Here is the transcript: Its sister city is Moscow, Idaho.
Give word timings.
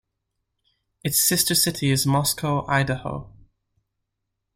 Its 1.03 1.21
sister 1.21 1.53
city 1.53 1.91
is 1.91 2.07
Moscow, 2.07 2.65
Idaho. 2.67 3.31